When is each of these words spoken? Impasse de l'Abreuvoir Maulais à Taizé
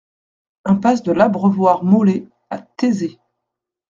Impasse 0.65 1.03
de 1.03 1.11
l'Abreuvoir 1.11 1.83
Maulais 1.83 2.27
à 2.49 2.57
Taizé 2.57 3.19